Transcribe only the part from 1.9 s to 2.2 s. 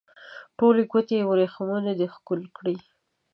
دي